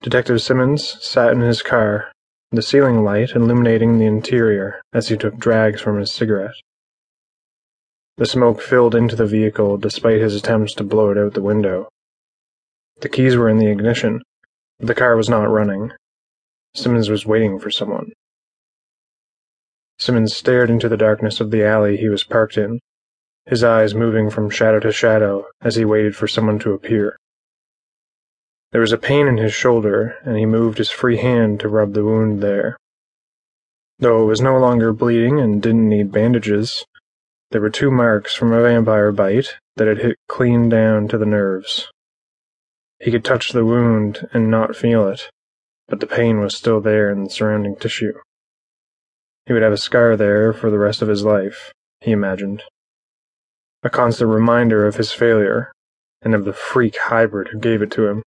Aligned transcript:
Detective 0.00 0.40
Simmons 0.40 0.96
sat 1.04 1.32
in 1.32 1.40
his 1.40 1.60
car, 1.60 2.12
the 2.52 2.62
ceiling 2.62 3.02
light 3.02 3.32
illuminating 3.34 3.98
the 3.98 4.06
interior 4.06 4.80
as 4.92 5.08
he 5.08 5.16
took 5.16 5.36
drags 5.38 5.80
from 5.80 5.98
his 5.98 6.12
cigarette. 6.12 6.54
The 8.16 8.26
smoke 8.26 8.60
filled 8.60 8.94
into 8.94 9.16
the 9.16 9.26
vehicle 9.26 9.76
despite 9.76 10.20
his 10.20 10.36
attempts 10.36 10.74
to 10.74 10.84
blow 10.84 11.10
it 11.10 11.18
out 11.18 11.34
the 11.34 11.42
window. 11.42 11.88
The 13.00 13.08
keys 13.08 13.36
were 13.36 13.48
in 13.48 13.58
the 13.58 13.70
ignition, 13.70 14.22
but 14.78 14.86
the 14.86 14.94
car 14.94 15.16
was 15.16 15.28
not 15.28 15.50
running. 15.50 15.92
Simmons 16.74 17.08
was 17.08 17.26
waiting 17.26 17.58
for 17.58 17.70
someone. 17.70 18.12
Simmons 19.98 20.34
stared 20.34 20.70
into 20.70 20.88
the 20.88 20.96
darkness 20.96 21.40
of 21.40 21.50
the 21.50 21.64
alley 21.64 21.96
he 21.96 22.08
was 22.08 22.22
parked 22.22 22.56
in, 22.56 22.78
his 23.46 23.64
eyes 23.64 23.94
moving 23.94 24.30
from 24.30 24.48
shadow 24.48 24.78
to 24.78 24.92
shadow 24.92 25.46
as 25.60 25.74
he 25.74 25.84
waited 25.84 26.14
for 26.14 26.28
someone 26.28 26.60
to 26.60 26.72
appear. 26.72 27.16
There 28.72 28.80
was 28.80 28.92
a 28.92 28.98
pain 28.98 29.26
in 29.26 29.38
his 29.38 29.54
shoulder, 29.54 30.16
and 30.24 30.36
he 30.36 30.44
moved 30.44 30.78
his 30.78 30.90
free 30.90 31.16
hand 31.16 31.60
to 31.60 31.68
rub 31.68 31.94
the 31.94 32.04
wound 32.04 32.42
there. 32.42 32.76
Though 33.98 34.22
it 34.22 34.26
was 34.26 34.40
no 34.40 34.58
longer 34.58 34.92
bleeding 34.92 35.40
and 35.40 35.62
didn't 35.62 35.88
need 35.88 36.12
bandages, 36.12 36.84
there 37.50 37.62
were 37.62 37.70
two 37.70 37.90
marks 37.90 38.34
from 38.34 38.52
a 38.52 38.62
vampire 38.62 39.10
bite 39.10 39.56
that 39.76 39.88
had 39.88 39.98
hit 39.98 40.18
clean 40.28 40.68
down 40.68 41.08
to 41.08 41.16
the 41.16 41.26
nerves. 41.26 41.88
He 43.00 43.10
could 43.10 43.24
touch 43.24 43.52
the 43.52 43.64
wound 43.64 44.28
and 44.34 44.50
not 44.50 44.76
feel 44.76 45.08
it, 45.08 45.30
but 45.88 46.00
the 46.00 46.06
pain 46.06 46.40
was 46.40 46.54
still 46.54 46.80
there 46.80 47.10
in 47.10 47.24
the 47.24 47.30
surrounding 47.30 47.76
tissue. 47.76 48.12
He 49.46 49.54
would 49.54 49.62
have 49.62 49.72
a 49.72 49.78
scar 49.78 50.14
there 50.14 50.52
for 50.52 50.70
the 50.70 50.78
rest 50.78 51.00
of 51.00 51.08
his 51.08 51.24
life, 51.24 51.72
he 52.00 52.10
imagined. 52.10 52.62
A 53.82 53.88
constant 53.88 54.28
reminder 54.28 54.86
of 54.86 54.96
his 54.96 55.12
failure, 55.12 55.72
and 56.20 56.34
of 56.34 56.44
the 56.44 56.52
freak 56.52 56.98
hybrid 56.98 57.48
who 57.48 57.58
gave 57.58 57.80
it 57.80 57.90
to 57.92 58.08
him. 58.08 58.22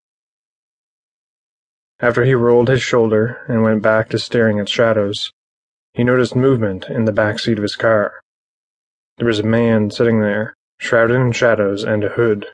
After 2.01 2.23
he 2.23 2.33
rolled 2.33 2.67
his 2.67 2.81
shoulder 2.81 3.45
and 3.47 3.61
went 3.61 3.83
back 3.83 4.09
to 4.09 4.17
staring 4.17 4.59
at 4.59 4.67
shadows, 4.67 5.31
he 5.93 6.03
noticed 6.03 6.35
movement 6.35 6.85
in 6.85 7.05
the 7.05 7.11
back 7.11 7.37
seat 7.37 7.59
of 7.59 7.61
his 7.61 7.75
car. 7.75 8.21
There 9.17 9.27
was 9.27 9.39
a 9.39 9.43
man 9.43 9.91
sitting 9.91 10.19
there, 10.19 10.55
shrouded 10.79 11.17
in 11.17 11.31
shadows 11.31 11.83
and 11.83 12.03
a 12.03 12.09
hood. 12.09 12.47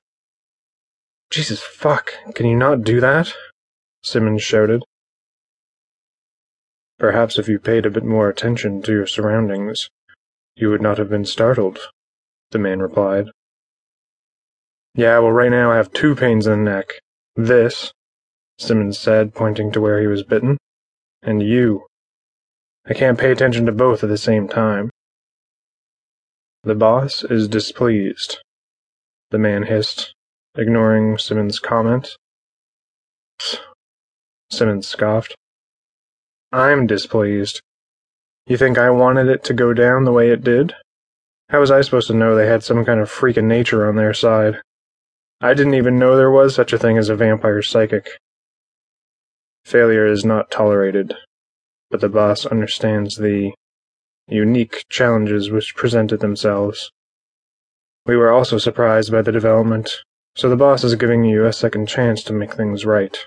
Jesus 1.31 1.61
fuck, 1.61 2.11
can 2.35 2.45
you 2.45 2.57
not 2.57 2.83
do 2.83 2.99
that? 2.99 3.33
Simmons 4.03 4.43
shouted. 4.43 4.83
Perhaps 6.99 7.39
if 7.39 7.47
you 7.47 7.57
paid 7.57 7.85
a 7.85 7.91
bit 7.91 8.03
more 8.03 8.27
attention 8.27 8.81
to 8.81 8.91
your 8.91 9.07
surroundings, 9.07 9.89
you 10.55 10.69
would 10.69 10.81
not 10.81 10.97
have 10.97 11.09
been 11.09 11.25
startled, 11.25 11.79
the 12.51 12.59
man 12.59 12.81
replied. 12.81 13.27
Yeah, 14.93 15.19
well, 15.19 15.31
right 15.31 15.51
now 15.51 15.71
I 15.71 15.77
have 15.77 15.93
two 15.93 16.15
pains 16.15 16.47
in 16.47 16.65
the 16.65 16.71
neck. 16.71 16.93
This, 17.35 17.93
Simmons 18.57 18.97
said, 18.97 19.33
pointing 19.33 19.71
to 19.71 19.81
where 19.81 19.99
he 19.99 20.07
was 20.07 20.23
bitten. 20.23 20.57
And 21.21 21.41
you. 21.41 21.85
I 22.85 22.93
can't 22.93 23.19
pay 23.19 23.31
attention 23.31 23.65
to 23.65 23.71
both 23.71 24.03
at 24.03 24.09
the 24.09 24.17
same 24.17 24.47
time. 24.47 24.89
The 26.63 26.75
boss 26.75 27.23
is 27.23 27.47
displeased, 27.47 28.39
the 29.29 29.37
man 29.37 29.63
hissed, 29.63 30.13
ignoring 30.55 31.17
Simmons' 31.17 31.59
comment. 31.59 32.15
Simmons 34.51 34.87
scoffed. 34.87 35.35
I'm 36.51 36.87
displeased. 36.87 37.61
You 38.47 38.57
think 38.57 38.77
I 38.77 38.89
wanted 38.89 39.27
it 39.27 39.43
to 39.45 39.53
go 39.53 39.73
down 39.73 40.05
the 40.05 40.11
way 40.11 40.29
it 40.29 40.43
did? 40.43 40.73
How 41.49 41.59
was 41.59 41.71
I 41.71 41.81
supposed 41.81 42.07
to 42.07 42.13
know 42.13 42.35
they 42.35 42.47
had 42.47 42.63
some 42.63 42.83
kind 42.83 42.99
of 42.99 43.09
freak 43.09 43.37
of 43.37 43.43
nature 43.43 43.87
on 43.87 43.95
their 43.95 44.13
side? 44.13 44.61
I 45.39 45.53
didn't 45.53 45.75
even 45.75 45.99
know 45.99 46.15
there 46.15 46.31
was 46.31 46.55
such 46.55 46.73
a 46.73 46.77
thing 46.77 46.97
as 46.97 47.09
a 47.09 47.15
vampire 47.15 47.61
psychic. 47.61 48.09
Failure 49.67 50.05
is 50.05 50.23
not 50.23 50.49
tolerated, 50.49 51.13
but 51.91 51.99
the 51.99 52.07
boss 52.07 52.45
understands 52.45 53.17
the 53.17 53.51
unique 54.25 54.85
challenges 54.87 55.51
which 55.51 55.75
presented 55.75 56.21
themselves. 56.21 56.89
We 58.05 58.15
were 58.15 58.31
also 58.31 58.59
surprised 58.59 59.11
by 59.11 59.21
the 59.23 59.33
development, 59.33 59.91
so 60.37 60.47
the 60.47 60.55
boss 60.55 60.85
is 60.85 60.95
giving 60.95 61.25
you 61.25 61.45
a 61.45 61.51
second 61.51 61.89
chance 61.89 62.23
to 62.23 62.33
make 62.33 62.53
things 62.53 62.85
right. 62.85 63.17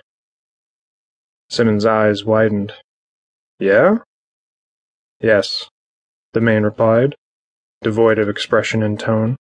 Simmons' 1.51 1.85
eyes 1.85 2.25
widened. 2.25 2.73
Yeah? 3.59 3.99
Yes, 5.21 5.69
the 6.33 6.41
man 6.41 6.65
replied, 6.65 7.17
devoid 7.83 8.19
of 8.19 8.31
expression 8.31 8.83
and 8.83 8.99
tone. 8.99 9.37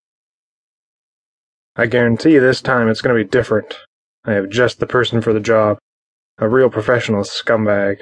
I 1.76 1.86
guarantee 1.86 2.36
this 2.36 2.60
time 2.60 2.90
it's 2.90 3.00
going 3.00 3.16
to 3.16 3.24
be 3.24 3.26
different. 3.26 3.78
I 4.26 4.32
have 4.32 4.50
just 4.50 4.80
the 4.80 4.86
person 4.86 5.22
for 5.22 5.32
the 5.32 5.40
job. 5.40 5.78
A 6.40 6.48
real 6.48 6.70
professional 6.70 7.22
scumbag. 7.22 7.98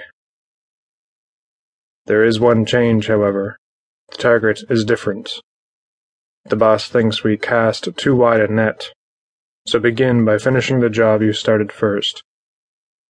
There 2.07 2.23
is 2.23 2.39
one 2.39 2.65
change, 2.65 3.09
however. 3.09 3.57
The 4.11 4.17
target 4.17 4.63
is 4.71 4.85
different. 4.85 5.41
The 6.45 6.55
boss 6.55 6.89
thinks 6.89 7.25
we 7.25 7.37
cast 7.37 7.89
too 7.97 8.15
wide 8.15 8.41
a 8.41 8.47
net, 8.47 8.93
so 9.67 9.81
begin 9.81 10.25
by 10.25 10.39
finishing 10.39 10.79
the 10.79 10.89
job 10.89 11.21
you 11.21 11.33
started 11.33 11.73
first. 11.73 12.23